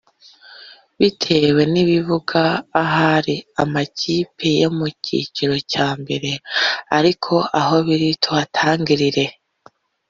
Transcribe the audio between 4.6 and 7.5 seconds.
yo mu cyiciro cya mbere ariko